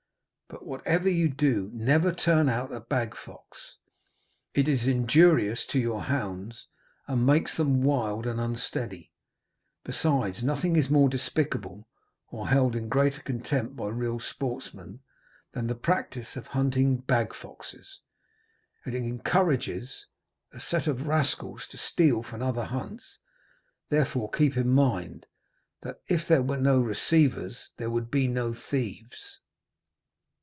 But 0.47 0.65
whatever 0.65 1.07
you 1.07 1.29
do, 1.29 1.69
never 1.73 2.11
turn 2.11 2.49
out 2.49 2.73
a 2.73 2.81
bag 2.81 3.15
fox; 3.15 3.77
it 4.53 4.67
is 4.67 4.85
injurious 4.85 5.65
to 5.67 5.79
your 5.79 6.03
hounds, 6.03 6.67
and 7.07 7.25
makes 7.25 7.55
them 7.55 7.81
wild 7.81 8.25
and 8.27 8.37
unsteady: 8.37 9.13
besides, 9.85 10.43
nothing 10.43 10.75
is 10.75 10.89
more 10.89 11.07
despicable, 11.07 11.87
or 12.31 12.49
held 12.49 12.75
in 12.75 12.89
greater 12.89 13.21
contempt 13.21 13.77
by 13.77 13.87
real 13.87 14.19
sportsmen, 14.19 14.99
than 15.53 15.67
the 15.67 15.73
practice 15.73 16.35
of 16.35 16.47
hunting 16.47 16.97
bag 16.97 17.33
foxes. 17.33 18.01
It 18.85 18.93
encourages 18.93 20.05
a 20.51 20.59
set 20.59 20.85
of 20.85 21.07
rascals 21.07 21.65
to 21.69 21.77
steal 21.77 22.23
from 22.23 22.43
other 22.43 22.65
hunts; 22.65 23.19
therefore 23.89 24.29
keep 24.29 24.57
in 24.57 24.67
mind, 24.67 25.27
that 25.81 26.01
if 26.09 26.27
there 26.27 26.43
were 26.43 26.57
no 26.59 26.79
receivers 26.81 27.71
there 27.77 27.89
would 27.89 28.11
be 28.11 28.27
no 28.27 28.53
thieves. 28.53 29.39